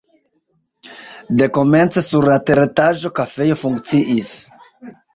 [1.43, 4.37] Dekomence sur la teretaĝo kafejo funkciis.